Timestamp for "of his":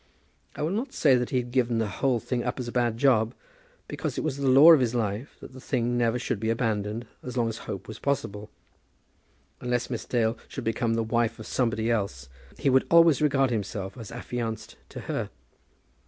4.73-4.95